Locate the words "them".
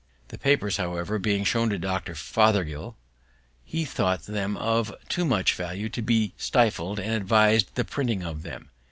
4.23-4.57, 8.41-8.71